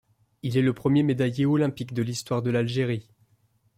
Il 0.41 0.57
est 0.57 0.63
le 0.63 0.73
premier 0.73 1.03
médaillé 1.03 1.45
olympique 1.45 1.93
de 1.93 2.01
l'histoire 2.01 2.41
de 2.41 2.49
l'Algérie. 2.49 3.07